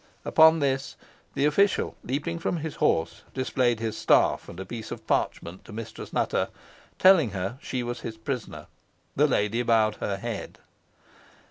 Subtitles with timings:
[0.25, 0.95] Upon this,
[1.35, 5.71] the official, leaping from his horse, displayed his staff and a piece of parchment to
[5.73, 6.49] Mistress Nutter,
[6.97, 8.65] telling her she was his prisoner.
[9.15, 10.57] The lady bowed her head.